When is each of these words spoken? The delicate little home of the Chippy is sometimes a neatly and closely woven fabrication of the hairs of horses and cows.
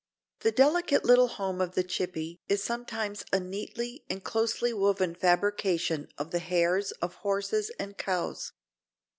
The 0.39 0.51
delicate 0.51 1.05
little 1.05 1.27
home 1.27 1.61
of 1.61 1.75
the 1.75 1.83
Chippy 1.83 2.39
is 2.49 2.63
sometimes 2.63 3.23
a 3.31 3.39
neatly 3.39 4.03
and 4.09 4.23
closely 4.23 4.73
woven 4.73 5.13
fabrication 5.13 6.07
of 6.17 6.31
the 6.31 6.39
hairs 6.39 6.89
of 7.03 7.13
horses 7.21 7.69
and 7.77 7.95
cows. 7.95 8.51